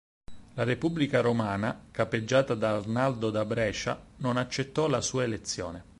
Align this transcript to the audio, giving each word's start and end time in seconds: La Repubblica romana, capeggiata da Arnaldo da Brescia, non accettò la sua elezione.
La 0.55 0.63
Repubblica 0.63 1.21
romana, 1.21 1.79
capeggiata 1.91 2.55
da 2.55 2.71
Arnaldo 2.75 3.29
da 3.29 3.45
Brescia, 3.45 4.01
non 4.17 4.37
accettò 4.37 4.87
la 4.87 4.99
sua 4.99 5.25
elezione. 5.25 5.83